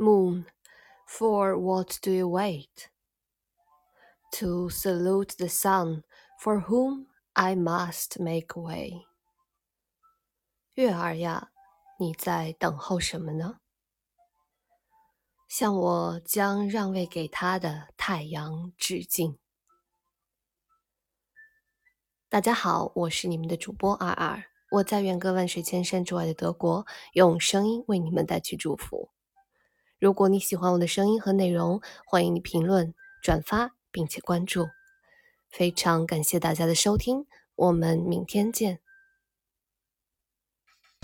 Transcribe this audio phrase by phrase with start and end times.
[0.00, 0.46] Moon,
[1.06, 2.88] for what do you wait?
[4.34, 6.04] To salute the sun,
[6.40, 9.06] for whom I must make way.
[10.74, 11.50] 月儿呀，
[11.98, 13.58] 你在等候什么呢？
[15.48, 19.36] 向我将让位给他的太阳致敬。
[22.28, 29.10] 大家好，我是你们的主播二二，我在远隔万水千山之外的德国，用声音为你们带去祝福。
[29.98, 34.68] 如果你喜欢我的声音和内容，欢迎你评论、转发，并且关注。
[35.50, 37.26] 非常感谢大家的收听，
[37.56, 38.78] 我们明天见。